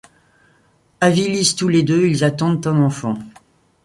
Avvilis 0.99 1.53
tous 1.55 1.67
les 1.67 1.83
deux, 1.83 2.07
ils 2.07 2.23
attendent 2.23 2.65
un 2.65 2.81
enfant. 2.81 3.19